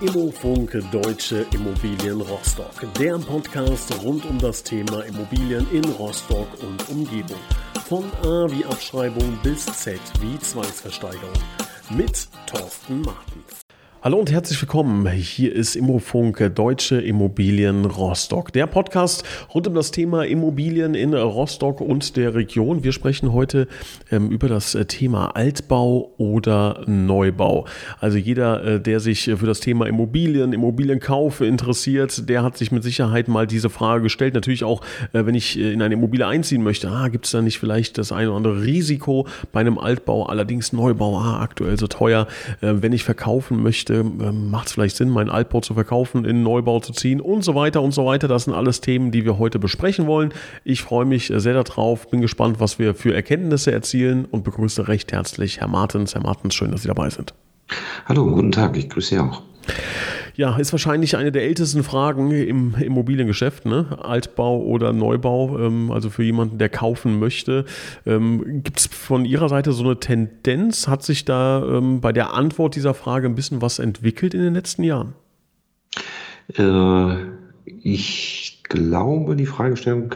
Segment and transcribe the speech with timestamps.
[0.00, 2.86] Immofunk Deutsche Immobilien Rostock.
[2.98, 7.38] Der Podcast rund um das Thema Immobilien in Rostock und Umgebung.
[7.86, 11.42] Von A wie Abschreibung bis Z wie Zwangsversteigerung.
[11.90, 13.69] Mit Thorsten Martens.
[14.02, 15.06] Hallo und herzlich willkommen.
[15.10, 18.50] Hier ist Immofunk Deutsche Immobilien Rostock.
[18.50, 19.24] Der Podcast
[19.54, 22.82] rund um das Thema Immobilien in Rostock und der Region.
[22.82, 23.68] Wir sprechen heute
[24.10, 27.66] ähm, über das Thema Altbau oder Neubau.
[27.98, 32.82] Also jeder, äh, der sich für das Thema Immobilien, Immobilienkauf interessiert, der hat sich mit
[32.82, 34.32] Sicherheit mal diese Frage gestellt.
[34.32, 34.80] Natürlich auch,
[35.12, 37.98] äh, wenn ich äh, in eine Immobilie einziehen möchte, ah, gibt es da nicht vielleicht
[37.98, 42.26] das eine oder andere Risiko bei einem Altbau, allerdings Neubau, ah, aktuell so teuer.
[42.62, 46.24] Äh, wenn ich verkaufen möchte, möchte, ähm, macht es vielleicht Sinn, meinen Altbau zu verkaufen,
[46.24, 48.28] in einen Neubau zu ziehen und so weiter und so weiter.
[48.28, 50.32] Das sind alles Themen, die wir heute besprechen wollen.
[50.64, 55.12] Ich freue mich sehr darauf, bin gespannt, was wir für Erkenntnisse erzielen und begrüße recht
[55.12, 56.14] herzlich Herr Martens.
[56.14, 57.34] Herr Martens, schön, dass Sie dabei sind.
[58.06, 59.42] Hallo, guten Tag, ich grüße Sie auch.
[60.40, 63.98] Ja, ist wahrscheinlich eine der ältesten Fragen im Immobiliengeschäft, ne?
[64.00, 67.66] Altbau oder Neubau, ähm, also für jemanden, der kaufen möchte.
[68.06, 70.88] Ähm, Gibt es von Ihrer Seite so eine Tendenz?
[70.88, 74.54] Hat sich da ähm, bei der Antwort dieser Frage ein bisschen was entwickelt in den
[74.54, 75.12] letzten Jahren?
[76.56, 77.16] Äh,
[77.66, 80.14] ich glaube, die Fragestellung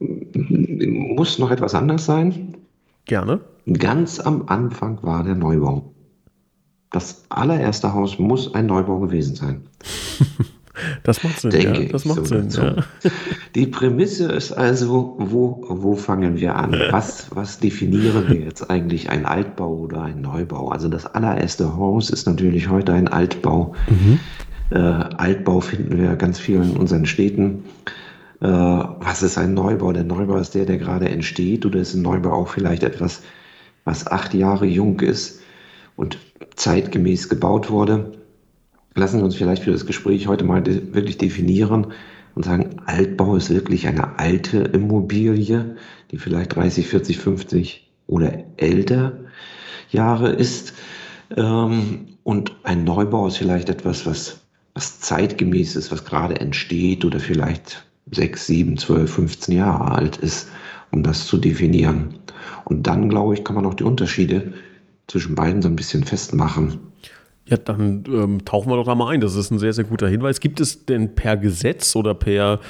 [0.00, 2.56] muss noch etwas anders sein.
[3.04, 3.38] Gerne.
[3.72, 5.94] Ganz am Anfang war der Neubau
[6.90, 9.62] das allererste Haus muss ein Neubau gewesen sein.
[11.02, 11.50] Das macht Sinn.
[11.50, 12.50] Denke ja, das macht so Sinn.
[12.50, 12.76] Ja.
[13.54, 16.72] Die Prämisse ist also, wo, wo fangen wir an?
[16.90, 20.68] Was, was definieren wir jetzt eigentlich ein Altbau oder ein Neubau?
[20.68, 23.74] Also das allererste Haus ist natürlich heute ein Altbau.
[23.88, 24.20] Mhm.
[24.70, 27.64] Äh, Altbau finden wir ganz viel in unseren Städten.
[28.40, 29.92] Äh, was ist ein Neubau?
[29.92, 33.22] Der Neubau ist der, der gerade entsteht oder ist ein Neubau auch vielleicht etwas,
[33.84, 35.40] was acht Jahre jung ist?
[35.98, 36.16] Und
[36.54, 38.12] zeitgemäß gebaut wurde.
[38.94, 41.88] Lassen wir uns vielleicht für das Gespräch heute mal de wirklich definieren
[42.36, 45.76] und sagen, Altbau ist wirklich eine alte Immobilie,
[46.12, 49.18] die vielleicht 30, 40, 50 oder älter
[49.90, 50.72] Jahre ist.
[51.36, 54.40] Ähm, und ein Neubau ist vielleicht etwas, was,
[54.74, 60.48] was zeitgemäß ist, was gerade entsteht oder vielleicht 6, 7, 12, 15 Jahre alt ist,
[60.92, 62.20] um das zu definieren.
[62.64, 64.52] Und dann, glaube ich, kann man auch die Unterschiede
[65.08, 66.78] zwischen beiden so ein bisschen festmachen.
[67.46, 69.22] Ja, dann ähm, tauchen wir doch da mal ein.
[69.22, 70.38] Das ist ein sehr, sehr guter Hinweis.
[70.38, 72.60] Gibt es denn per Gesetz oder per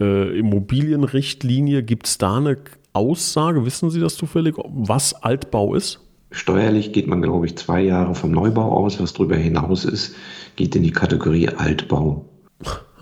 [0.00, 2.56] äh, Immobilienrichtlinie, gibt es da eine
[2.92, 6.00] Aussage, wissen Sie das zufällig, was Altbau ist?
[6.32, 9.00] Steuerlich geht man, glaube ich, zwei Jahre vom Neubau aus.
[9.00, 10.14] Was darüber hinaus ist,
[10.54, 12.24] geht in die Kategorie Altbau.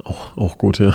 [0.02, 0.94] Auch, auch gut, ja.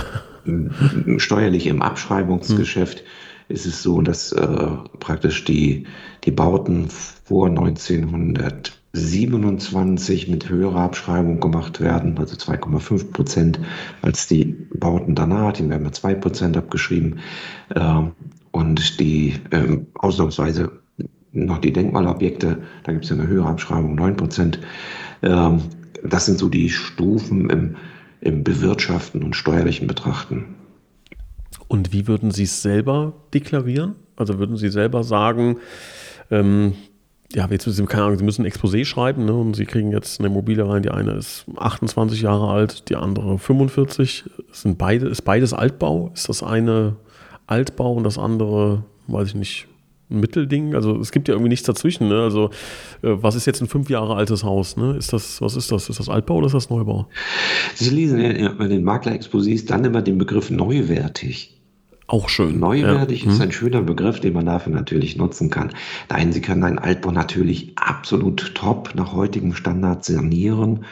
[1.18, 3.06] Steuerlich im Abschreibungsgeschäft hm.
[3.54, 4.68] Ist es so, dass äh,
[5.00, 5.86] praktisch die,
[6.24, 13.60] die Bauten vor 1927 mit höherer Abschreibung gemacht werden, also 2,5 Prozent,
[14.02, 17.20] als die Bauten danach, die werden mit 2 Prozent abgeschrieben.
[17.76, 18.12] Ähm,
[18.52, 20.72] und die ähm, ausnahmsweise
[21.32, 24.60] noch die Denkmalobjekte, da gibt es eine höhere Abschreibung, 9 Prozent.
[25.22, 25.62] Ähm,
[26.04, 27.78] das sind so die Stufen im,
[28.22, 30.56] im Bewirtschaften und steuerlichen Betrachten.
[31.68, 33.96] Und wie würden Sie es selber deklarieren?
[34.16, 35.58] Also würden Sie selber sagen,
[36.30, 36.74] ähm,
[37.34, 39.92] ja, jetzt müssen Sie, keine Ahnung, Sie müssen ein Exposé schreiben ne, und Sie kriegen
[39.92, 40.84] jetzt eine Immobilie rein.
[40.84, 44.26] Die eine ist 28 Jahre alt, die andere 45.
[44.52, 46.12] Sind beide, ist beides Altbau?
[46.14, 46.96] Ist das eine
[47.48, 49.68] Altbau und das andere, weiß ich nicht,
[50.14, 50.76] ein Mittelding?
[50.76, 52.08] Also es gibt ja irgendwie nichts dazwischen.
[52.08, 52.22] Ne?
[52.22, 52.52] Also
[53.02, 54.78] äh, was ist jetzt ein fünf Jahre altes Haus?
[54.78, 54.96] Ne?
[54.98, 55.90] Ist das, was ist das?
[55.90, 57.08] Ist das Altbau oder ist das Neubau?
[57.76, 61.60] Sie lesen ja bei den Makler-Exposés dann immer den Begriff neuwertig.
[62.08, 62.60] Auch schön.
[62.60, 63.32] Neuwertig ja.
[63.32, 63.44] ist hm.
[63.44, 65.72] ein schöner Begriff, den man dafür natürlich nutzen kann.
[66.10, 70.86] Nein, Sie können einen Altbau natürlich absolut top nach heutigem Standard sanieren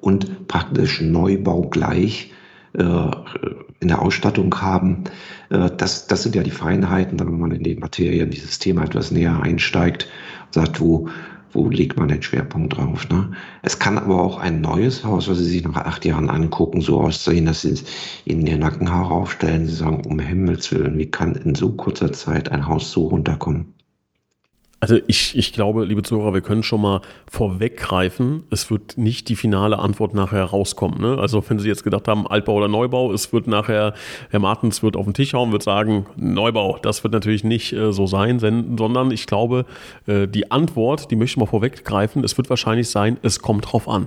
[0.00, 2.30] und praktisch Neubau gleich
[2.78, 5.04] in der Ausstattung haben.
[5.50, 8.84] Äh, das, das sind ja die Feinheiten, wenn man in die Materie, in dieses Thema
[8.84, 10.08] etwas näher einsteigt,
[10.50, 11.08] sagt, wo,
[11.52, 13.08] wo legt man den Schwerpunkt drauf.
[13.08, 13.32] Ne?
[13.62, 17.00] Es kann aber auch ein neues Haus, was Sie sich nach acht Jahren angucken, so
[17.00, 17.82] aussehen, dass Sie
[18.24, 19.66] Ihnen Ihr Nackenhaare aufstellen.
[19.66, 23.74] Sie sagen, um Himmels Willen, wie kann in so kurzer Zeit ein Haus so runterkommen?
[24.80, 29.34] Also ich, ich glaube, liebe Zuhörer, wir können schon mal vorweggreifen, es wird nicht die
[29.34, 31.00] finale Antwort nachher rauskommen.
[31.00, 31.18] Ne?
[31.18, 33.94] Also wenn Sie jetzt gedacht haben, Altbau oder Neubau, es wird nachher,
[34.30, 36.78] Herr Martens wird auf den Tisch hauen, wird sagen, Neubau.
[36.80, 39.66] Das wird natürlich nicht äh, so sein, sondern ich glaube,
[40.06, 43.88] äh, die Antwort, die möchte ich mal vorweggreifen, es wird wahrscheinlich sein, es kommt drauf
[43.88, 44.06] an.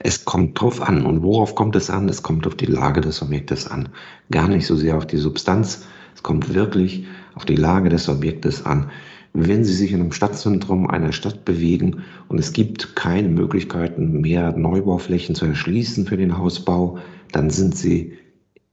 [0.00, 1.06] Es kommt drauf an.
[1.06, 2.10] Und worauf kommt es an?
[2.10, 3.88] Es kommt auf die Lage des Objektes an.
[4.30, 5.86] Gar nicht so sehr auf die Substanz.
[6.14, 8.90] Es kommt wirklich auf die Lage des Objektes an
[9.34, 14.52] wenn Sie sich in einem Stadtzentrum einer Stadt bewegen und es gibt keine Möglichkeiten mehr,
[14.56, 16.98] Neubauflächen zu erschließen für den Hausbau,
[17.32, 18.18] dann sind Sie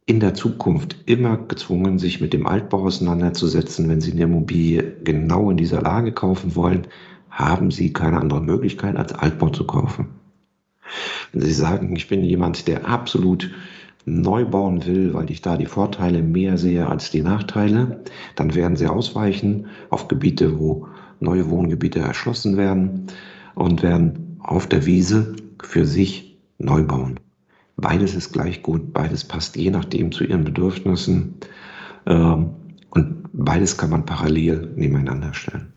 [0.06, 3.88] in der Zukunft immer gezwungen, sich mit dem Altbau auseinanderzusetzen.
[3.88, 6.88] Wenn Sie eine Immobilie genau in dieser Lage kaufen wollen,
[7.30, 10.08] haben Sie keine andere Möglichkeit, als Altbau zu kaufen.
[11.32, 13.52] Wenn Sie sagen, ich bin jemand, der absolut
[14.10, 18.04] neu bauen will, weil ich da die Vorteile mehr sehe als die Nachteile,
[18.36, 20.88] dann werden Sie ausweichen auf Gebiete, wo
[21.20, 23.08] neue Wohngebiete erschlossen werden
[23.56, 27.20] und werden auf der Wiese für sich neu bauen.
[27.78, 31.36] Beides ist gleich gut, beides passt je nachdem zu Ihren Bedürfnissen
[32.06, 32.50] ähm,
[32.90, 35.74] und beides kann man parallel nebeneinander stellen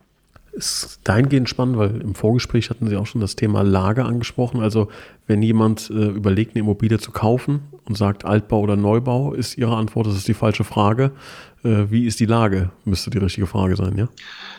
[0.52, 4.60] ist dahingehend spannend, weil im Vorgespräch hatten Sie auch schon das Thema Lage angesprochen.
[4.60, 4.88] Also
[5.26, 9.76] wenn jemand äh, überlegt, eine Immobilie zu kaufen und sagt Altbau oder Neubau, ist Ihre
[9.76, 11.12] Antwort, das ist die falsche Frage.
[11.64, 12.70] Äh, wie ist die Lage?
[12.84, 14.08] Müsste die richtige Frage sein, ja?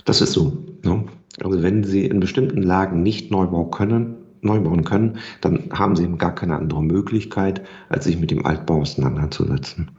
[0.05, 0.57] Das ist so.
[0.83, 1.05] Ne?
[1.43, 6.03] Also wenn Sie in bestimmten Lagen nicht Neubau können, neu bauen können, dann haben Sie
[6.03, 9.91] eben gar keine andere Möglichkeit, als sich mit dem Altbau auseinanderzusetzen.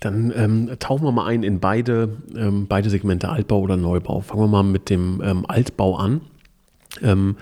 [0.00, 4.20] Dann ähm, tauchen wir mal ein in beide, ähm, beide Segmente, Altbau oder Neubau.
[4.20, 6.20] Fangen wir mal mit dem ähm, Altbau an.
[7.02, 7.36] Ähm,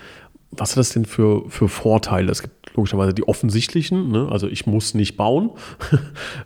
[0.52, 2.30] was hat das denn für, für Vorteile?
[2.32, 4.28] Es gibt logischerweise die offensichtlichen, ne?
[4.30, 5.50] also ich muss nicht bauen.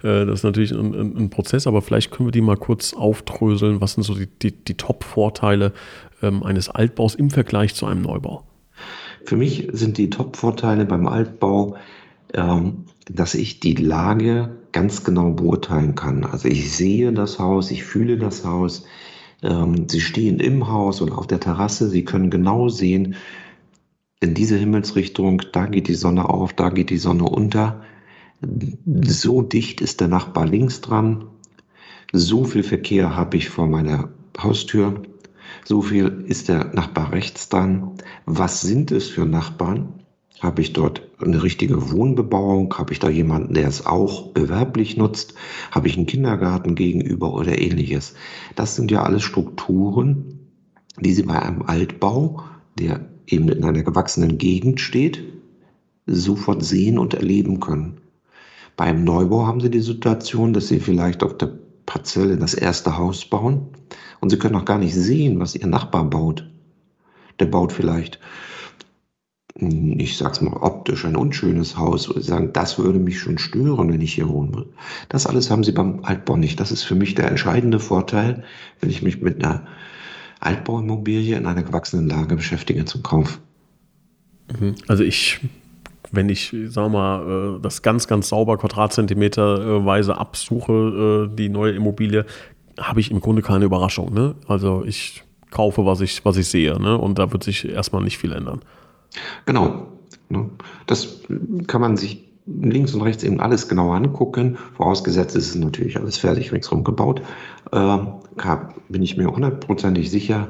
[0.03, 2.95] Äh, das ist natürlich ein, ein, ein, Prozess, aber vielleicht können wir die mal kurz
[2.95, 3.83] aufdröseln.
[3.83, 5.75] Was sind so die, die, die Top-Vorteile
[6.23, 8.45] ähm, eines Altbaus im Vergleich zu einem Neubau?
[9.27, 11.77] Für mich sind die Top-Vorteile beim Altbau,
[12.33, 16.25] ähm, dass ich die Lage ganz genau beurteilen kann.
[16.25, 18.85] Also ich sehe das Haus, ich fühle das Haus.
[19.43, 21.89] Ähm, sie stehen im Haus und auf der Terrasse.
[21.89, 23.17] Sie können genau sehen,
[24.21, 27.83] in diese Himmelsrichtung, da geht die Sonne auf, da geht die Sonne unter.
[28.43, 31.27] So dicht ist der Nachbar links dran.
[32.13, 35.03] So viel Verkehr habe ich vor meiner Haustür.
[35.65, 37.93] So viel ist der Nachbar rechts dran.
[38.27, 40.00] Was sind es für Nachbarn?
[40.41, 42.73] Habe ich dort eine richtige Wohnbebauung?
[42.79, 45.35] Habe ich da jemanden, der es auch gewerblich nutzt?
[45.71, 48.15] Habe ich einen Kindergarten gegenüber oder ähnliches?
[48.57, 50.49] Das sind ja alles Strukturen,
[50.99, 52.43] die Sie bei einem Altbau,
[52.79, 55.23] der eben in einer gewachsenen Gegend steht,
[56.07, 58.01] sofort sehen und erleben können.
[58.77, 61.53] Beim Neubau haben Sie die Situation, dass Sie vielleicht auf der
[61.85, 63.69] Parzelle das erste Haus bauen
[64.21, 66.49] und Sie können auch gar nicht sehen, was Ihr Nachbar baut.
[67.39, 68.19] Der baut vielleicht
[69.58, 74.00] ich sag's mal, optisch ein unschönes Haus und sagen, das würde mich schon stören, wenn
[74.00, 74.70] ich hier wohnen würde.
[75.08, 76.61] Das alles haben sie beim Altbau nicht.
[76.61, 78.44] Das ist für mich der entscheidende Vorteil,
[78.81, 79.67] wenn ich mich mit einer
[80.41, 83.41] Altbauimmobilie in einer gewachsenen Lage beschäftige zum Kauf.
[84.58, 84.76] Mhm.
[84.88, 85.41] Also ich,
[86.12, 92.25] wenn ich, sag mal, äh, das ganz, ganz sauber Quadratzentimeterweise absuche, äh, die neue Immobilie,
[92.79, 94.14] habe ich im Grunde keine Überraschung.
[94.14, 94.37] Ne?
[94.47, 96.81] Also ich kaufe, was ich, was ich sehe.
[96.81, 96.97] Ne?
[96.97, 98.61] Und da wird sich erstmal nicht viel ändern.
[99.47, 99.89] Genau.
[100.29, 100.51] Ne?
[100.87, 101.21] Das
[101.67, 104.59] kann man sich links und rechts eben alles genau angucken.
[104.77, 107.23] Vorausgesetzt ist es natürlich alles fertig ringsherum gebaut.
[107.73, 107.99] Äh,
[108.89, 110.49] bin ich mir hundertprozentig sicher,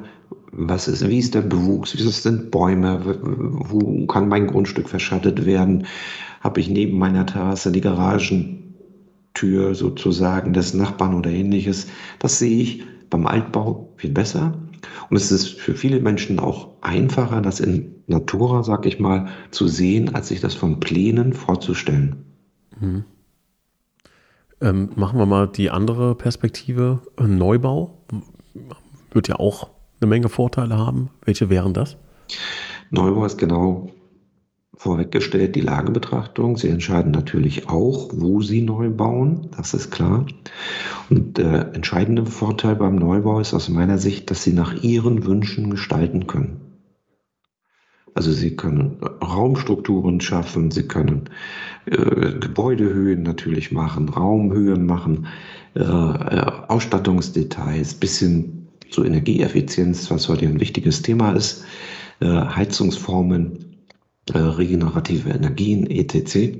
[0.53, 5.87] was ist, wie ist der Bewuchs, wie sind Bäume, wo kann mein Grundstück verschattet werden,
[6.41, 11.87] habe ich neben meiner Terrasse die Garagentür sozusagen des Nachbarn oder ähnliches.
[12.19, 14.55] Das sehe ich beim Altbau viel besser.
[15.09, 19.69] Und es ist für viele Menschen auch einfacher, das in Natura, sag ich mal, zu
[19.69, 22.25] sehen, als sich das von Plänen vorzustellen.
[22.79, 23.05] Mhm.
[24.61, 27.01] Ähm, machen wir mal die andere Perspektive.
[27.19, 28.05] Neubau
[29.13, 31.11] wird ja auch eine Menge Vorteile haben.
[31.25, 31.97] Welche wären das?
[32.91, 33.91] Neubau ist genau
[34.81, 36.57] vorweggestellt die Lagebetrachtung.
[36.57, 40.25] Sie entscheiden natürlich auch, wo Sie neu bauen, das ist klar.
[41.11, 45.69] Und der entscheidende Vorteil beim Neubau ist aus meiner Sicht, dass Sie nach Ihren Wünschen
[45.69, 46.63] gestalten können.
[48.15, 51.29] Also Sie können Raumstrukturen schaffen, Sie können
[51.85, 55.27] äh, Gebäudehöhen natürlich machen, Raumhöhen machen,
[55.75, 61.67] äh, äh Ausstattungsdetails, bis hin zur Energieeffizienz, was heute ein wichtiges Thema ist,
[62.21, 63.70] äh, Heizungsformen, äh,
[64.35, 66.59] regenerative Energien, etc.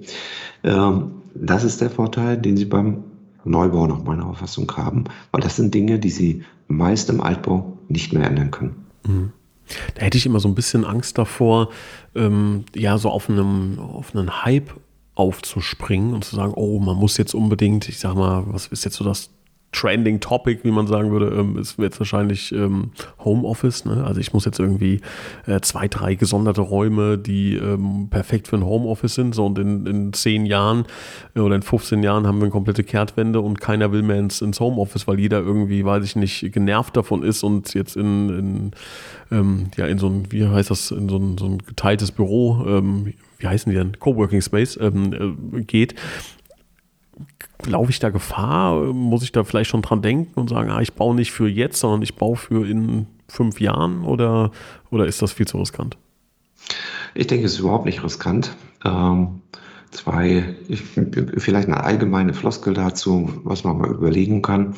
[0.65, 3.05] Ähm, das ist der Vorteil, den Sie beim
[3.45, 8.13] Neubau nach meiner Auffassung haben, weil das sind Dinge, die Sie meist im Altbau nicht
[8.13, 8.87] mehr ändern können.
[9.07, 9.33] Mhm.
[9.95, 11.71] Da hätte ich immer so ein bisschen Angst davor,
[12.15, 14.71] ähm, ja, so auf einem, auf einen Hype
[15.15, 18.97] aufzuspringen und zu sagen, oh, man muss jetzt unbedingt, ich sag mal, was ist jetzt
[18.97, 19.31] so das
[19.73, 22.91] Trending Topic, wie man sagen würde, ähm, ist jetzt wahrscheinlich ähm,
[23.25, 23.85] Homeoffice.
[23.85, 24.05] Ne?
[24.05, 25.01] Also ich muss jetzt irgendwie
[25.47, 29.35] äh, zwei, drei gesonderte Räume, die ähm, perfekt für ein Homeoffice sind.
[29.35, 30.87] So und in, in zehn Jahren
[31.37, 34.41] äh, oder in 15 Jahren haben wir eine komplette Kehrtwende und keiner will mehr ins,
[34.41, 38.71] ins Homeoffice, weil jeder irgendwie, weiß ich nicht, genervt davon ist und jetzt in, in
[39.31, 42.83] ähm, ja in so ein, wie heißt das, in so ein, so ein geteiltes Büro,
[43.41, 45.95] wie heißen die denn, Coworking Space ähm, äh, geht
[47.67, 48.93] laufe ich da Gefahr?
[48.93, 51.81] Muss ich da vielleicht schon dran denken und sagen, ah, ich baue nicht für jetzt,
[51.81, 54.51] sondern ich baue für in fünf Jahren oder,
[54.91, 55.97] oder ist das viel zu riskant?
[57.15, 58.55] Ich denke, es ist überhaupt nicht riskant.
[58.85, 59.41] Ähm,
[59.91, 64.75] zwei, ich, vielleicht eine allgemeine Floskel dazu, was man mal überlegen kann.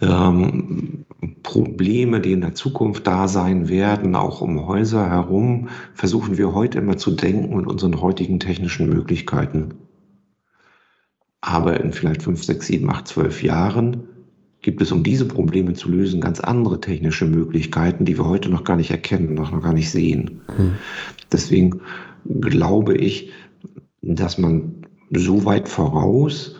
[0.00, 1.04] Ähm,
[1.42, 6.78] Probleme, die in der Zukunft da sein werden, auch um Häuser herum, versuchen wir heute
[6.78, 9.74] immer zu denken mit unseren heutigen technischen Möglichkeiten.
[11.46, 14.08] Aber in vielleicht fünf, sechs, sieben, acht, zwölf Jahren
[14.62, 18.64] gibt es, um diese Probleme zu lösen, ganz andere technische Möglichkeiten, die wir heute noch
[18.64, 20.40] gar nicht erkennen, noch, noch gar nicht sehen.
[20.56, 20.76] Mhm.
[21.30, 21.82] Deswegen
[22.24, 23.30] glaube ich,
[24.00, 26.56] dass man so weit voraus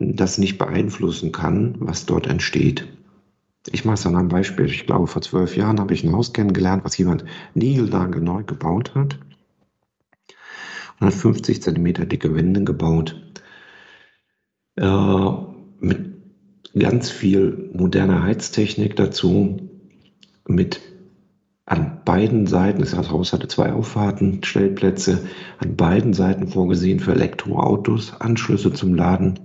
[0.00, 2.88] das nicht beeinflussen kann, was dort entsteht.
[3.70, 4.64] Ich mache es an einem Beispiel.
[4.64, 7.24] Ich glaube, vor zwölf Jahren habe ich ein Haus kennengelernt, was jemand
[7.54, 9.20] niegelnagel neu gebaut hat.
[10.98, 13.20] Und hat 50 Zentimeter dicke Wände gebaut
[14.76, 15.30] äh,
[15.80, 16.14] mit
[16.76, 19.58] ganz viel moderner Heiztechnik dazu,
[20.46, 20.80] mit
[21.66, 25.26] an beiden Seiten, das Haus hatte zwei Auffahrten, Stellplätze,
[25.58, 29.40] an beiden Seiten vorgesehen für Elektroautos, Anschlüsse zum Laden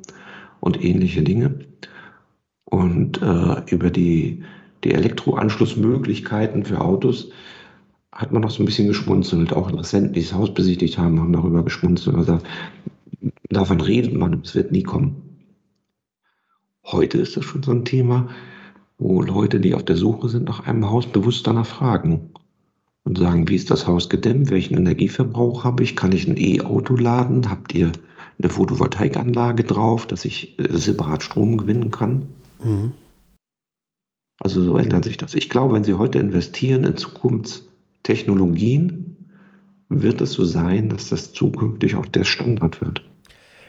[0.59, 1.59] und ähnliche Dinge.
[2.65, 4.43] Und äh, über die,
[4.83, 7.31] die Elektroanschlussmöglichkeiten für Autos
[8.11, 9.53] hat man noch so ein bisschen geschmunzelt.
[9.53, 12.45] Auch Interessenten, die das Haus besichtigt haben, haben darüber geschmunzelt und gesagt,
[13.49, 15.21] davon redet man, es wird nie kommen.
[16.83, 18.29] Heute ist das schon so ein Thema,
[18.97, 22.31] wo Leute, die auf der Suche sind nach einem Haus, bewusst danach fragen
[23.03, 26.95] und sagen, wie ist das Haus gedämmt, welchen Energieverbrauch habe ich, kann ich ein E-Auto
[26.95, 27.91] laden, habt ihr
[28.39, 32.27] eine Photovoltaikanlage drauf, dass ich äh, separat Strom gewinnen kann?
[32.63, 32.91] Mhm.
[34.39, 35.35] Also so ändert sich das.
[35.35, 39.08] Ich glaube, wenn Sie heute investieren in Zukunftstechnologien,
[39.89, 43.03] wird es so sein, dass das zukünftig auch der Standard wird.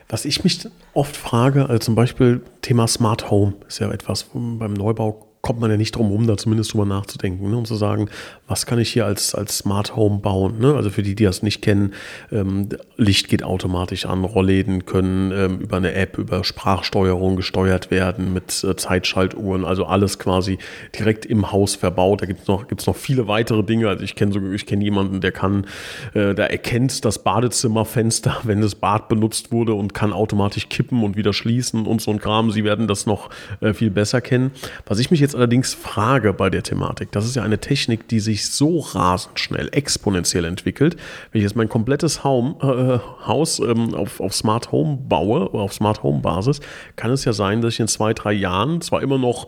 [0.08, 4.74] Was ich mich oft frage, also zum Beispiel Thema Smart Home ist ja etwas beim
[4.74, 8.10] Neubau kommt man ja nicht drum herum, da zumindest drüber nachzudenken ne, und zu sagen,
[8.46, 10.58] was kann ich hier als, als Smart Home bauen.
[10.58, 10.74] Ne?
[10.74, 11.94] Also für die, die das nicht kennen,
[12.30, 18.34] ähm, Licht geht automatisch an, Rollläden können ähm, über eine App, über Sprachsteuerung gesteuert werden
[18.34, 20.58] mit äh, Zeitschaltuhren, also alles quasi
[20.98, 22.20] direkt im Haus verbaut.
[22.20, 23.88] Da gibt es noch, gibt's noch viele weitere Dinge.
[23.88, 25.66] Also ich kenne ich kenne jemanden, der kann,
[26.12, 31.16] äh, der erkennt das Badezimmerfenster, wenn das Bad benutzt wurde und kann automatisch kippen und
[31.16, 32.50] wieder schließen und so ein Kram.
[32.50, 33.30] Sie werden das noch
[33.60, 34.50] äh, viel besser kennen.
[34.86, 38.20] Was ich mich jetzt allerdings frage bei der Thematik, das ist ja eine Technik, die
[38.20, 40.96] sich so rasend schnell, exponentiell entwickelt.
[41.32, 45.72] Wenn ich jetzt mein komplettes Home, äh, Haus ähm, auf, auf Smart Home baue, auf
[45.72, 46.60] Smart Home Basis,
[46.96, 49.46] kann es ja sein, dass ich in zwei, drei Jahren zwar immer noch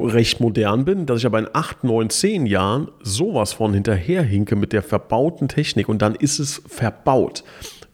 [0.00, 4.72] recht modern bin, dass ich aber in acht, neun, zehn Jahren sowas von hinterherhinke mit
[4.72, 7.44] der verbauten Technik und dann ist es verbaut.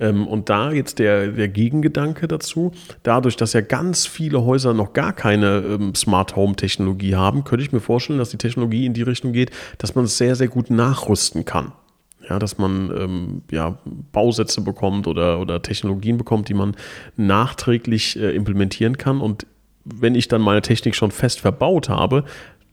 [0.00, 4.92] Ähm, und da jetzt der, der Gegengedanke dazu, dadurch, dass ja ganz viele Häuser noch
[4.92, 8.94] gar keine ähm, Smart Home Technologie haben, könnte ich mir vorstellen, dass die Technologie in
[8.94, 11.72] die Richtung geht, dass man es sehr, sehr gut nachrüsten kann.
[12.28, 13.78] Ja, dass man ähm, ja,
[14.12, 16.76] Bausätze bekommt oder, oder Technologien bekommt, die man
[17.16, 19.22] nachträglich äh, implementieren kann.
[19.22, 19.46] Und
[19.84, 22.24] wenn ich dann meine Technik schon fest verbaut habe,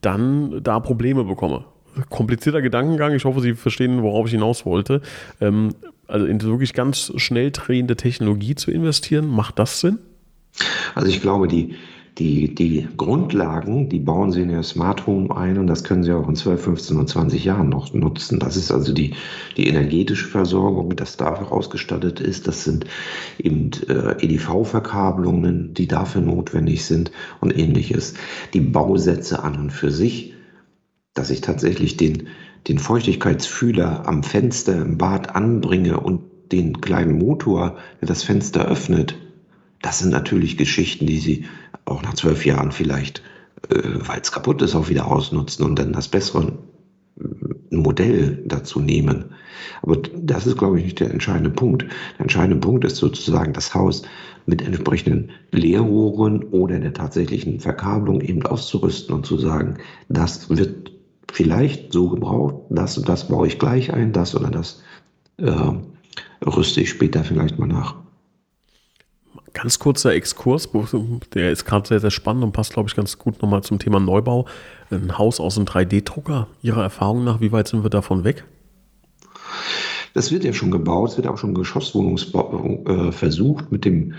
[0.01, 1.63] dann da Probleme bekomme.
[2.09, 5.01] Komplizierter Gedankengang, ich hoffe, Sie verstehen, worauf ich hinaus wollte.
[5.39, 5.69] Ähm,
[6.07, 9.99] also in wirklich ganz schnell drehende Technologie zu investieren, macht das Sinn?
[10.93, 11.75] Also ich glaube, die,
[12.17, 16.13] die, die Grundlagen, die bauen Sie in Ihr Smart Home ein und das können Sie
[16.13, 18.39] auch in 12, 15 und 20 Jahren noch nutzen.
[18.39, 19.15] Das ist also die,
[19.57, 22.47] die energetische Versorgung, das dafür ausgestattet ist.
[22.47, 22.85] Das sind
[23.37, 28.13] eben äh, EDV-Verkabelungen, die dafür notwendig sind und ähnliches.
[28.53, 30.33] Die Bausätze an und für sich,
[31.13, 32.27] dass ich tatsächlich den,
[32.67, 39.15] den Feuchtigkeitsfühler am Fenster im Bad anbringe und den kleinen Motor, der das Fenster öffnet,
[39.81, 41.45] das sind natürlich Geschichten, die Sie
[41.85, 43.21] auch nach zwölf Jahren vielleicht,
[43.69, 46.53] äh, weil es kaputt ist, auch wieder ausnutzen und dann das bessere
[47.19, 49.25] äh, Modell dazu nehmen.
[49.83, 51.83] Aber das ist, glaube ich, nicht der entscheidende Punkt.
[51.83, 54.03] Der entscheidende Punkt ist sozusagen das Haus
[54.47, 59.77] mit entsprechenden Leerrohren oder der tatsächlichen Verkabelung eben auszurüsten und zu sagen,
[60.09, 60.94] das wird
[61.31, 64.83] vielleicht so gebraucht, das und das baue ich gleich ein, das oder das
[65.37, 65.51] äh,
[66.45, 67.95] rüste ich später vielleicht mal nach.
[69.53, 70.69] ganz kurzer Exkurs,
[71.33, 73.99] der ist gerade sehr, sehr spannend und passt, glaube ich, ganz gut nochmal zum Thema
[73.99, 74.45] Neubau.
[74.91, 78.45] Ein Haus aus einem 3D-Drucker, Ihrer Erfahrung nach, wie weit sind wir davon weg?
[80.13, 84.13] Das wird ja schon gebaut, es wird auch schon Geschosswohnungsbau äh, versucht mit dem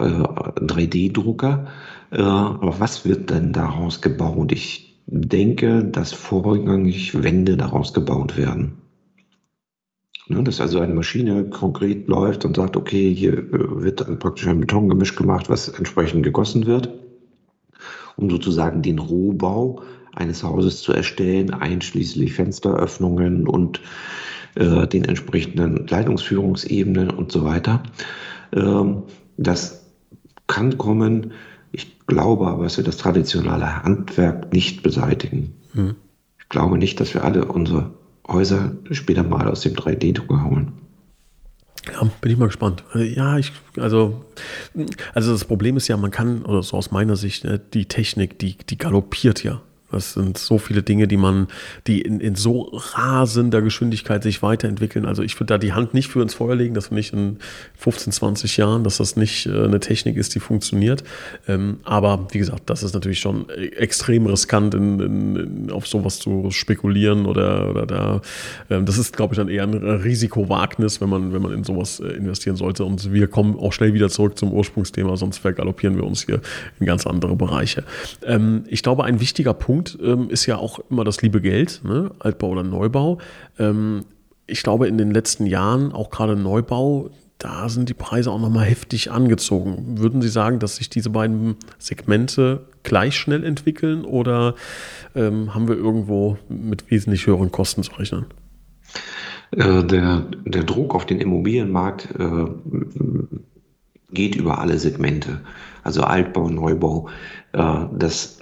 [0.00, 1.68] äh, 3D-Drucker.
[2.10, 4.50] Äh, aber was wird denn daraus gebaut?
[4.50, 8.78] Ich denke, dass vorrangig Wände daraus gebaut werden.
[10.28, 14.60] Ne, dass also eine Maschine konkret läuft und sagt, okay, hier äh, wird praktisch ein
[14.60, 16.90] Betongemisch gemacht, was entsprechend gegossen wird,
[18.16, 19.82] um sozusagen den Rohbau
[20.14, 23.80] eines Hauses zu erstellen, einschließlich Fensteröffnungen und
[24.56, 27.82] äh, den entsprechenden Leitungsführungsebenen und so weiter.
[28.52, 29.04] Ähm,
[29.38, 29.86] das
[30.46, 31.32] kann kommen.
[32.08, 35.54] Ich glaube aber, dass wir das traditionelle Handwerk nicht beseitigen.
[35.72, 35.94] Hm.
[36.38, 37.90] Ich glaube nicht, dass wir alle unsere
[38.26, 40.72] Häuser später mal aus dem 3D-Drucker holen.
[41.92, 42.82] Ja, bin ich mal gespannt.
[42.92, 44.24] Also, ja, ich, also,
[45.12, 48.38] also das Problem ist ja, man kann, oder so aus meiner Sicht, ne, die Technik,
[48.38, 49.60] die, die galoppiert ja.
[49.90, 51.48] Das sind so viele Dinge, die man,
[51.86, 55.06] die in, in so rasender Geschwindigkeit sich weiterentwickeln.
[55.06, 57.38] Also ich würde da die Hand nicht für ins Feuer legen, dass wir nicht in
[57.78, 61.04] 15, 20 Jahren, dass das nicht äh, eine Technik ist, die funktioniert.
[61.46, 66.50] Ähm, aber wie gesagt, das ist natürlich schon extrem riskant, in, in, auf sowas zu
[66.50, 68.20] spekulieren oder, oder da.
[68.68, 72.00] Ähm, das ist, glaube ich, dann eher ein Risikowagnis, wenn man, wenn man in sowas
[72.00, 72.84] äh, investieren sollte.
[72.84, 76.42] Und wir kommen auch schnell wieder zurück zum Ursprungsthema, sonst vergaloppieren wir uns hier
[76.78, 77.84] in ganz andere Bereiche.
[78.22, 81.82] Ähm, ich glaube, ein wichtiger Punkt Punkt ähm, ist ja auch immer das liebe Geld,
[81.84, 82.10] ne?
[82.18, 83.18] Altbau oder Neubau.
[83.58, 84.04] Ähm,
[84.46, 88.64] ich glaube, in den letzten Jahren, auch gerade Neubau, da sind die Preise auch nochmal
[88.64, 89.98] heftig angezogen.
[89.98, 94.56] Würden Sie sagen, dass sich diese beiden Segmente gleich schnell entwickeln oder
[95.14, 98.26] ähm, haben wir irgendwo mit wesentlich höheren Kosten zu rechnen?
[99.52, 102.46] Äh, der, der Druck auf den Immobilienmarkt äh,
[104.10, 105.40] geht über alle Segmente,
[105.84, 107.08] also Altbau, Neubau.
[107.52, 108.38] Äh, das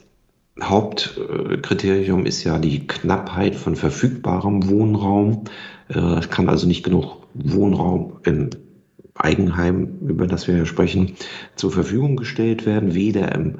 [0.62, 5.44] Hauptkriterium ist ja die Knappheit von verfügbarem Wohnraum.
[5.88, 8.50] Äh, es kann also nicht genug Wohnraum im
[9.14, 11.14] Eigenheim, über das wir sprechen,
[11.56, 13.58] zur Verfügung gestellt werden, weder im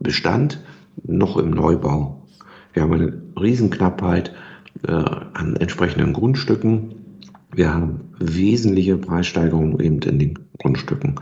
[0.00, 0.62] Bestand
[1.02, 2.26] noch im Neubau.
[2.72, 4.34] Wir haben eine Riesenknappheit
[4.86, 6.94] äh, an entsprechenden Grundstücken.
[7.54, 11.16] Wir haben wesentliche Preissteigerungen eben in den Grundstücken.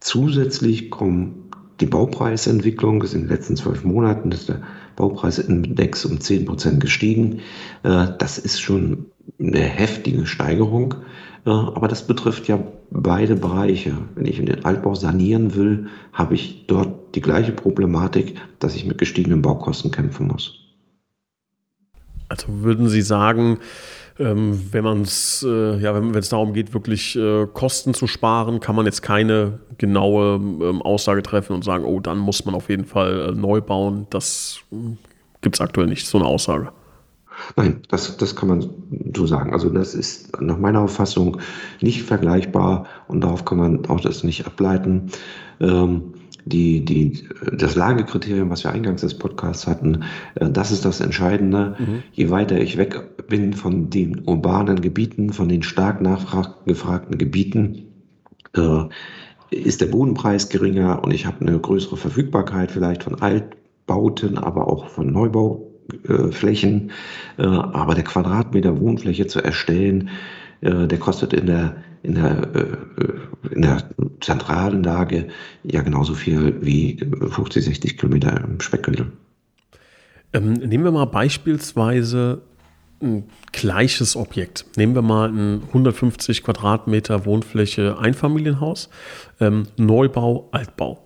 [0.00, 1.47] Zusätzlich kommen
[1.80, 4.62] die Baupreisentwicklung ist in den letzten zwölf Monaten ist der
[4.96, 7.40] Baupreisindex um zehn Prozent gestiegen.
[7.82, 9.06] Äh, das ist schon
[9.38, 10.94] eine heftige Steigerung,
[11.46, 12.58] äh, aber das betrifft ja
[12.90, 13.96] beide Bereiche.
[14.14, 18.98] Wenn ich den Altbau sanieren will, habe ich dort die gleiche Problematik, dass ich mit
[18.98, 20.58] gestiegenen Baukosten kämpfen muss.
[22.28, 23.58] Also würden Sie sagen,
[24.18, 29.02] ähm, wenn es, äh, ja, darum geht, wirklich äh, Kosten zu sparen, kann man jetzt
[29.02, 33.32] keine genaue ähm, Aussage treffen und sagen, oh, dann muss man auf jeden Fall äh,
[33.32, 34.06] neu bauen.
[34.10, 34.98] Das hm,
[35.40, 36.72] gibt es aktuell nicht, so eine Aussage.
[37.56, 38.68] Nein, das, das kann man
[39.14, 39.52] so sagen.
[39.52, 41.40] Also das ist nach meiner Auffassung
[41.80, 45.12] nicht vergleichbar und darauf kann man auch das nicht ableiten.
[45.60, 46.14] Ähm,
[46.48, 51.76] die, die, das Lagekriterium, was wir eingangs des Podcasts hatten, äh, das ist das Entscheidende.
[51.78, 52.02] Mhm.
[52.12, 57.84] Je weiter ich weg bin von den urbanen Gebieten, von den stark nachgefragten Gebieten,
[58.54, 58.84] äh,
[59.50, 64.88] ist der Bodenpreis geringer und ich habe eine größere Verfügbarkeit vielleicht von Altbauten, aber auch
[64.88, 66.90] von Neubauflächen.
[67.38, 70.10] Äh, aber der Quadratmeter Wohnfläche zu erstellen,
[70.60, 73.82] der kostet in der in der, äh, in der
[74.20, 75.28] zentralen Lage
[75.62, 79.12] ja genauso viel wie 50, 60 Kilometer im Speckgürtel.
[80.32, 82.42] Ähm, nehmen wir mal beispielsweise
[83.00, 84.66] ein gleiches Objekt.
[84.76, 88.88] Nehmen wir mal ein 150 Quadratmeter Wohnfläche Einfamilienhaus,
[89.40, 91.04] ähm, Neubau, Altbau.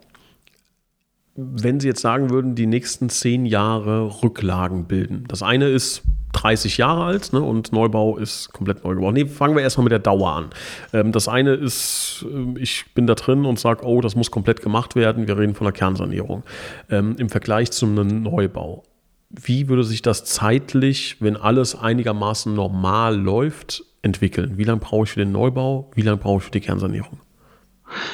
[1.35, 5.25] Wenn Sie jetzt sagen würden, die nächsten zehn Jahre Rücklagen bilden.
[5.29, 9.15] Das eine ist 30 Jahre alt ne, und Neubau ist komplett neu gebaut.
[9.15, 10.51] Nee, fangen wir erstmal mit der Dauer an.
[10.93, 14.63] Ähm, das eine ist, äh, ich bin da drin und sage, oh, das muss komplett
[14.63, 15.29] gemacht werden.
[15.29, 16.43] Wir reden von der Kernsanierung.
[16.91, 18.83] Ähm, Im Vergleich zu einem Neubau.
[19.31, 24.59] Wie würde sich das zeitlich, wenn alles einigermaßen normal läuft, entwickeln?
[24.59, 25.91] Wie lange brauche ich für den Neubau?
[25.95, 27.19] Wie lange brauche ich für die Kernsanierung?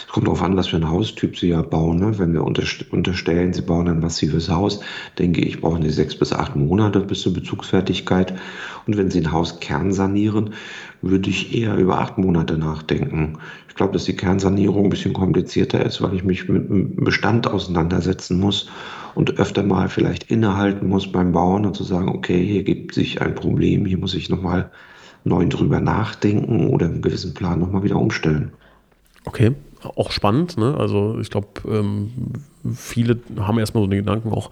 [0.07, 1.99] Es kommt darauf an, was für ein Haustyp Sie ja bauen.
[1.99, 2.19] Ne?
[2.19, 4.81] Wenn wir unterstellen, Sie bauen ein massives Haus,
[5.19, 8.35] denke ich, brauchen Sie sechs bis acht Monate bis zur Bezugsfertigkeit.
[8.87, 10.55] Und wenn Sie ein Haus kernsanieren,
[11.03, 13.39] würde ich eher über acht Monate nachdenken.
[13.69, 17.47] Ich glaube, dass die Kernsanierung ein bisschen komplizierter ist, weil ich mich mit dem Bestand
[17.47, 18.69] auseinandersetzen muss
[19.15, 23.23] und öfter mal vielleicht innehalten muss beim Bauen und zu sagen, okay, hier gibt sich
[23.23, 24.71] ein Problem, hier muss ich nochmal
[25.25, 28.53] neu drüber nachdenken oder einen gewissen Plan nochmal wieder umstellen.
[29.25, 30.57] Okay, auch spannend.
[30.59, 30.77] Ne?
[30.77, 32.13] Also ich glaube, ähm,
[32.75, 34.51] viele haben erstmal so den Gedanken, auch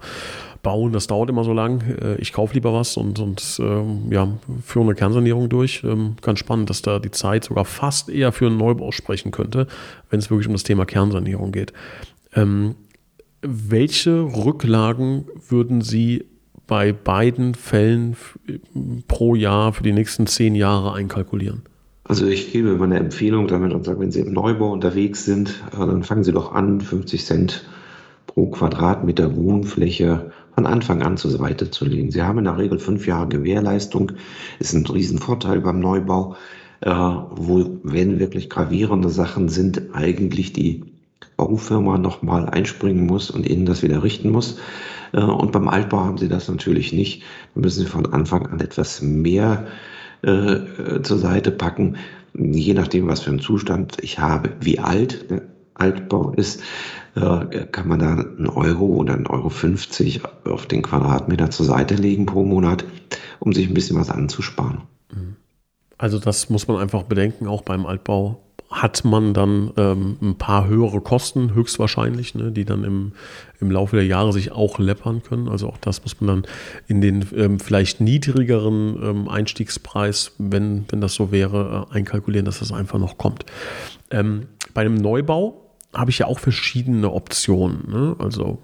[0.63, 1.81] bauen, das dauert immer so lang.
[2.01, 4.27] Äh, ich kaufe lieber was und, und ähm, ja,
[4.63, 5.83] führe eine Kernsanierung durch.
[5.83, 9.67] Ähm, ganz spannend, dass da die Zeit sogar fast eher für einen Neubau sprechen könnte,
[10.09, 11.73] wenn es wirklich um das Thema Kernsanierung geht.
[12.33, 12.75] Ähm,
[13.41, 16.25] welche Rücklagen würden Sie
[16.65, 18.17] bei beiden Fällen
[19.07, 21.63] pro Jahr für die nächsten zehn Jahre einkalkulieren?
[22.07, 25.61] Also ich gebe immer eine Empfehlung damit und sage, wenn Sie im Neubau unterwegs sind,
[25.73, 27.65] äh, dann fangen Sie doch an, 50 Cent
[28.27, 32.11] pro Quadratmeter Wohnfläche von Anfang an zur Seite zu legen.
[32.11, 34.13] Sie haben in der Regel fünf Jahre Gewährleistung,
[34.59, 36.35] ist ein Riesenvorteil beim Neubau.
[36.79, 40.85] Äh, wo, wenn wirklich gravierende Sachen sind, eigentlich die
[41.35, 44.59] Baufirma nochmal einspringen muss und ihnen das wieder richten muss.
[45.11, 47.23] Äh, und beim Altbau haben sie das natürlich nicht.
[47.55, 49.67] Da müssen sie von Anfang an etwas mehr
[50.21, 51.97] äh, zur Seite packen,
[52.33, 55.41] je nachdem, was für einen Zustand ich habe, wie alt der
[55.73, 56.61] Altbau ist,
[57.15, 61.95] äh, kann man da einen Euro oder einen Euro 50 auf den Quadratmeter zur Seite
[61.95, 62.83] legen pro Monat,
[63.39, 64.81] um sich ein bisschen was anzusparen.
[65.97, 70.67] Also das muss man einfach bedenken, auch beim Altbau hat man dann ähm, ein paar
[70.67, 73.13] höhere Kosten, höchstwahrscheinlich, ne, die dann im,
[73.61, 75.47] im Laufe der Jahre sich auch läppern können.
[75.47, 76.51] Also auch das muss man dann
[76.87, 82.59] in den ähm, vielleicht niedrigeren ähm, Einstiegspreis, wenn, wenn das so wäre, äh, einkalkulieren, dass
[82.59, 83.45] das einfach noch kommt.
[84.11, 85.61] Ähm, bei einem Neubau
[85.93, 87.89] habe ich ja auch verschiedene Optionen.
[87.89, 88.15] Ne?
[88.19, 88.59] Also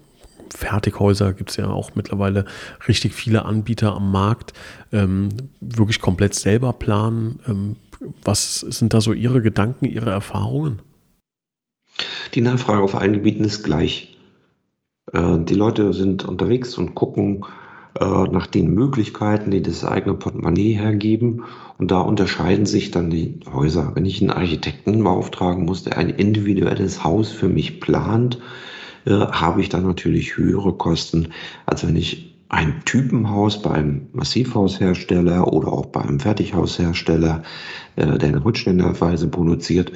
[0.54, 2.44] Fertighäuser gibt es ja auch mittlerweile
[2.86, 4.52] richtig viele Anbieter am Markt,
[4.92, 7.40] ähm, wirklich komplett selber planen.
[7.48, 7.76] Ähm,
[8.24, 10.80] was sind da so Ihre Gedanken, Ihre Erfahrungen?
[12.34, 14.16] Die Nachfrage auf allen Gebieten ist gleich.
[15.12, 17.44] Äh, die Leute sind unterwegs und gucken
[17.98, 21.44] äh, nach den Möglichkeiten, die das eigene Portemonnaie hergeben.
[21.78, 23.92] Und da unterscheiden sich dann die Häuser.
[23.94, 28.40] Wenn ich einen Architekten beauftragen muss, der ein individuelles Haus für mich plant,
[29.06, 31.28] äh, habe ich dann natürlich höhere Kosten,
[31.66, 37.42] als wenn ich ein Typenhaus bei einem Massivhaushersteller oder auch bei einem Fertighaushersteller,
[37.96, 39.92] äh, der in rückständerweise produziert,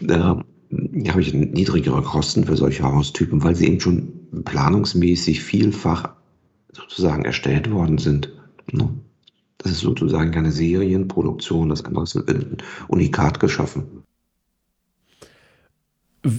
[0.00, 4.12] äh, habe ich niedrigere Kosten für solche Haustypen, weil sie eben schon
[4.44, 6.14] planungsmäßig vielfach
[6.72, 8.32] sozusagen erstellt worden sind.
[8.70, 8.88] Ne?
[9.58, 12.58] Das ist sozusagen keine Serienproduktion, das andere ist ein
[12.88, 14.04] Unikat geschaffen.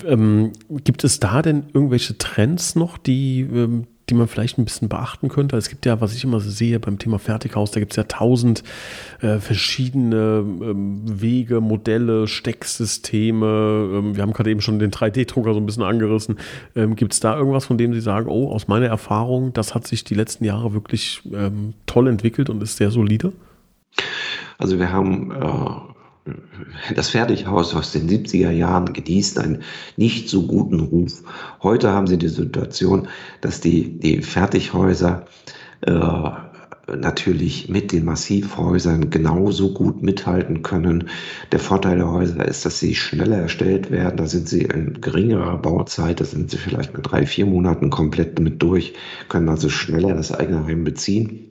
[0.05, 0.51] Ähm,
[0.83, 5.29] gibt es da denn irgendwelche Trends noch, die, ähm, die man vielleicht ein bisschen beachten
[5.29, 5.55] könnte.
[5.55, 8.03] Es gibt ja, was ich immer so sehe beim Thema Fertighaus, da gibt es ja
[8.03, 8.61] tausend
[9.21, 13.45] äh, verschiedene ähm, Wege, Modelle, Stecksysteme.
[13.93, 16.37] Ähm, wir haben gerade eben schon den 3D-Drucker so ein bisschen angerissen.
[16.75, 19.87] Ähm, gibt es da irgendwas, von dem Sie sagen, oh, aus meiner Erfahrung, das hat
[19.87, 23.31] sich die letzten Jahre wirklich ähm, toll entwickelt und ist sehr solide?
[24.57, 25.91] Also wir haben äh
[26.95, 29.63] das Fertighaus aus den 70er Jahren genießt einen
[29.97, 31.23] nicht so guten Ruf.
[31.63, 33.07] Heute haben sie die Situation,
[33.41, 35.25] dass die, die Fertighäuser
[35.81, 36.29] äh,
[36.87, 41.09] natürlich mit den Massivhäusern genauso gut mithalten können.
[41.51, 44.17] Der Vorteil der Häuser ist, dass sie schneller erstellt werden.
[44.17, 48.39] Da sind sie in geringerer Bauzeit, da sind sie vielleicht mit drei, vier Monaten komplett
[48.39, 48.93] mit durch,
[49.29, 51.50] können also schneller das eigene Heim beziehen.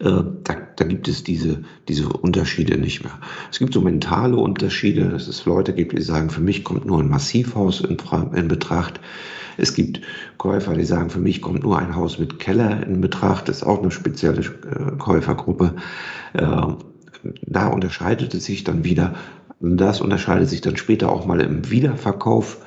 [0.00, 3.18] Äh, da, da gibt es diese, diese Unterschiede nicht mehr.
[3.50, 6.98] Es gibt so mentale Unterschiede, dass es Leute gibt, die sagen, für mich kommt nur
[6.98, 7.98] ein Massivhaus in,
[8.34, 9.00] in Betracht.
[9.56, 10.00] Es gibt
[10.36, 13.48] Käufer, die sagen, für mich kommt nur ein Haus mit Keller in Betracht.
[13.48, 15.76] Das ist auch eine spezielle äh, Käufergruppe.
[16.32, 16.46] Äh,
[17.46, 19.14] da unterscheidet es sich dann wieder.
[19.60, 22.58] Das unterscheidet sich dann später auch mal im Wiederverkauf,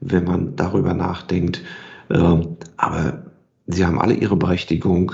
[0.00, 1.62] wenn man darüber nachdenkt.
[2.08, 3.22] aber
[3.66, 5.12] sie haben alle ihre Berechtigung.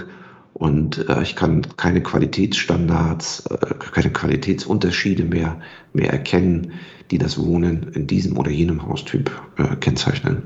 [0.58, 5.60] Und äh, ich kann keine Qualitätsstandards, äh, keine Qualitätsunterschiede mehr,
[5.92, 6.72] mehr erkennen,
[7.10, 10.42] die das Wohnen in diesem oder jenem Haustyp äh, kennzeichnen.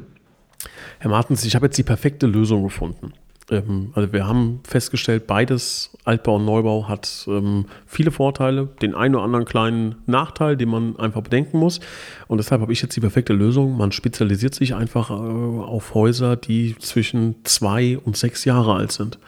[0.99, 3.13] Herr Martens, ich habe jetzt die perfekte Lösung gefunden.
[3.51, 9.15] Ähm, also wir haben festgestellt, beides, Altbau und Neubau, hat ähm, viele Vorteile, den einen
[9.15, 11.81] oder anderen kleinen Nachteil, den man einfach bedenken muss.
[12.29, 13.77] Und deshalb habe ich jetzt die perfekte Lösung.
[13.77, 19.19] Man spezialisiert sich einfach äh, auf Häuser, die zwischen zwei und sechs Jahre alt sind.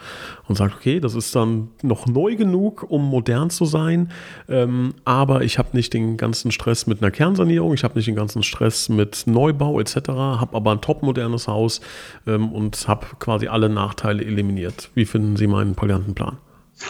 [0.47, 4.11] Und sagt, okay, das ist dann noch neu genug, um modern zu sein,
[4.47, 8.15] ähm, aber ich habe nicht den ganzen Stress mit einer Kernsanierung, ich habe nicht den
[8.15, 11.81] ganzen Stress mit Neubau etc., habe aber ein topmodernes Haus
[12.27, 14.91] ähm, und habe quasi alle Nachteile eliminiert.
[14.93, 16.37] Wie finden Sie meinen brillanten Plan?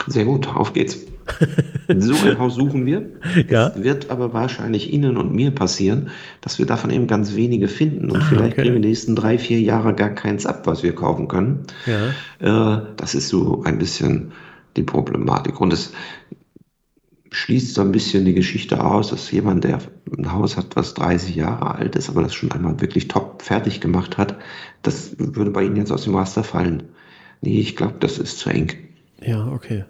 [0.08, 0.98] Sehr gut, auf geht's.
[1.98, 3.10] so ein Haus suchen wir.
[3.50, 3.68] Ja.
[3.68, 6.10] Es wird aber wahrscheinlich Ihnen und mir passieren,
[6.42, 8.62] dass wir davon eben ganz wenige finden und ah, vielleicht okay.
[8.62, 11.66] kriegen wir die nächsten drei, vier Jahre gar keins ab, was wir kaufen können.
[11.86, 12.78] Ja.
[12.78, 14.32] Äh, das ist so ein bisschen
[14.78, 15.60] die Problematik.
[15.62, 15.94] Und es
[17.32, 19.80] schließt so ein bisschen die Geschichte aus, dass jemand, der
[20.18, 23.82] ein Haus hat, was 30 Jahre alt ist, aber das schon einmal wirklich top fertig
[23.82, 24.38] gemacht hat,
[24.82, 26.84] das würde bei Ihnen jetzt aus dem Raster fallen.
[27.42, 28.72] Nee, ich glaube, das ist zu eng.
[29.26, 29.86] Ja, okay.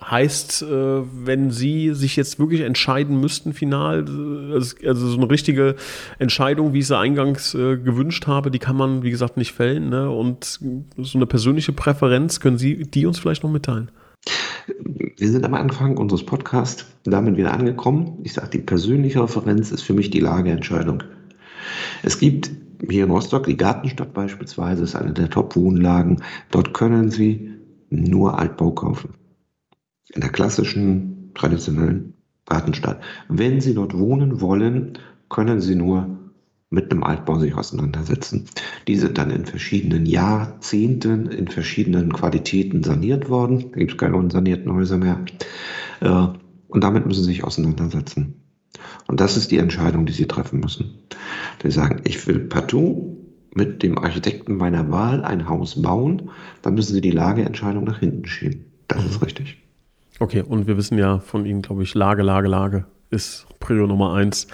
[0.00, 5.76] Heißt, äh, wenn Sie sich jetzt wirklich entscheiden müssten, final, äh, also so eine richtige
[6.18, 9.90] Entscheidung, wie ich sie eingangs äh, gewünscht habe, die kann man, wie gesagt, nicht fällen.
[9.90, 10.08] Ne?
[10.10, 10.58] Und
[10.96, 13.90] so eine persönliche Präferenz, können Sie die uns vielleicht noch mitteilen?
[15.16, 18.20] Wir sind am Anfang unseres Podcasts damit wieder angekommen.
[18.22, 21.02] Ich sage, die persönliche Referenz ist für mich die Lageentscheidung.
[22.02, 22.50] Es gibt
[22.88, 26.22] hier in Rostock die Gartenstadt beispielsweise, ist eine der Top-Wohnlagen.
[26.50, 27.59] Dort können Sie
[27.90, 29.14] nur Altbau kaufen
[30.12, 32.14] in der klassischen, traditionellen
[32.46, 33.00] Gartenstadt.
[33.28, 34.98] Wenn Sie dort wohnen wollen,
[35.28, 36.18] können Sie nur
[36.70, 38.46] mit einem Altbau sich auseinandersetzen.
[38.86, 43.70] Diese dann in verschiedenen Jahrzehnten, in verschiedenen Qualitäten saniert worden.
[43.72, 45.24] Da gibt es keine unsanierten Häuser mehr.
[46.00, 46.28] Äh,
[46.68, 48.42] und damit müssen Sie sich auseinandersetzen.
[49.08, 50.98] Und das ist die Entscheidung, die Sie treffen müssen.
[51.62, 53.19] Die sagen, ich will partout
[53.54, 56.30] mit dem Architekten meiner Wahl ein Haus bauen,
[56.62, 58.64] dann müssen Sie die Lageentscheidung nach hinten schieben.
[58.88, 59.58] Das ist richtig.
[60.18, 64.14] Okay, und wir wissen ja von Ihnen, glaube ich, Lage, Lage, Lage ist Prio Nummer
[64.14, 64.46] eins.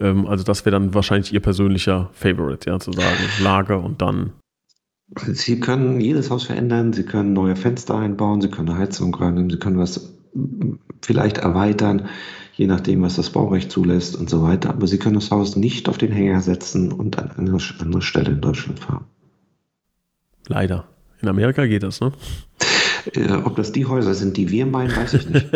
[0.00, 4.32] Ähm, also das wäre dann wahrscheinlich Ihr persönlicher Favorite, ja, zu sagen, Lage und dann.
[5.16, 9.50] Sie können jedes Haus verändern, Sie können neue Fenster einbauen, Sie können eine Heizung rein,
[9.50, 10.14] Sie können was
[11.02, 12.08] vielleicht erweitern,
[12.56, 14.70] je nachdem, was das Baurecht zulässt und so weiter.
[14.70, 18.30] Aber Sie können das Haus nicht auf den Hänger setzen und an eine andere Stelle
[18.30, 19.06] in Deutschland fahren.
[20.46, 20.88] Leider.
[21.20, 22.12] In Amerika geht das, ne?
[23.14, 25.46] Äh, ob das die Häuser sind, die wir meinen, weiß ich nicht.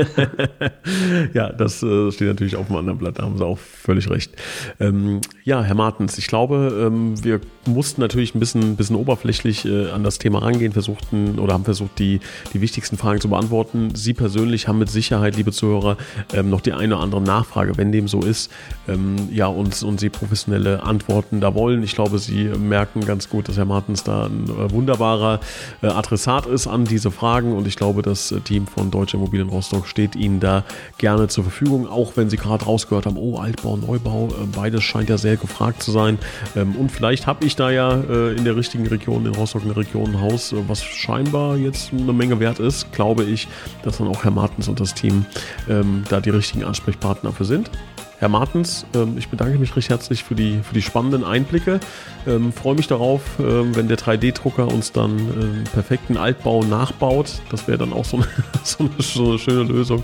[1.35, 4.33] ja, das äh, steht natürlich auf dem anderen Blatt, da haben Sie auch völlig recht.
[4.81, 9.91] Ähm, ja, Herr Martens, ich glaube, ähm, wir mussten natürlich ein bisschen, bisschen oberflächlich äh,
[9.91, 12.21] an das Thema rangehen, versuchten oder haben versucht, die,
[12.53, 13.95] die wichtigsten Fragen zu beantworten.
[13.95, 15.97] Sie persönlich haben mit Sicherheit, liebe Zuhörer,
[16.35, 18.51] ähm, noch die eine oder andere Nachfrage, wenn dem so ist,
[18.89, 21.83] ähm, ja, und, und Sie professionelle Antworten da wollen.
[21.83, 25.41] Ich glaube, Sie merken ganz gut, dass Herr Martens da ein äh, wunderbarer
[25.83, 29.17] äh, Adressat ist an diese Frage fragen und ich glaube, das äh, Team von Deutsche
[29.17, 30.65] Immobilien Rostock steht Ihnen da
[30.99, 35.09] gerne zur Verfügung, auch wenn Sie gerade rausgehört haben, oh, Altbau, Neubau, äh, beides scheint
[35.09, 36.19] ja sehr gefragt zu sein.
[36.57, 39.69] Ähm, und vielleicht habe ich da ja äh, in der richtigen Region, in Rostock, in
[39.69, 43.47] der Region ein Haus, was scheinbar jetzt eine Menge wert ist, glaube ich,
[43.85, 45.25] dass dann auch Herr Martens und das Team
[45.69, 47.71] ähm, da die richtigen Ansprechpartner für sind.
[48.19, 51.79] Herr Martens, ähm, ich bedanke mich recht herzlich für die, für die spannenden Einblicke.
[52.27, 57.41] Ähm, freue mich darauf, ähm, wenn der 3D-Drucker uns dann perfekten Altbau nachbaut.
[57.51, 58.27] Das wäre dann auch so eine,
[58.65, 60.03] so, eine, so eine, schöne Lösung.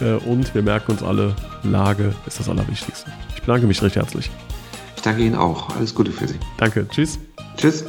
[0.00, 3.10] Äh, und wir merken uns alle, Lage ist das Allerwichtigste.
[3.34, 4.30] Ich bedanke mich recht herzlich.
[4.94, 5.74] Ich danke Ihnen auch.
[5.76, 6.38] Alles Gute für Sie.
[6.58, 6.86] Danke.
[6.88, 7.18] Tschüss.
[7.56, 7.84] Tschüss.